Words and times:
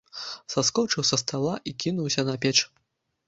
Саскочыў 0.53 1.03
са 1.09 1.19
стала 1.23 1.53
і 1.71 1.73
кінуўся 1.83 2.21
на 2.31 2.35
печ. 2.47 2.57